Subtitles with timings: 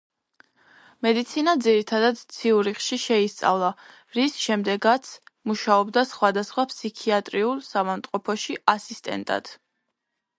[1.05, 3.69] მედიცინა ძირითადად ციურიხში შეისწავლა,
[4.17, 5.11] რის შემდეგაც
[5.51, 9.53] მუშაობდა სხვადასხვა ფსიქიატრიულ საავადმყოფოში ასისტენტად.